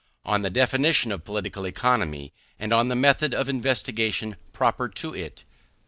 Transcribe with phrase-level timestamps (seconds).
[0.25, 5.43] ON THE DEFINITION OF POLITICAL ECONOMY; AND ON THE METHOD OF INVESTIGATION PROPER TO IT.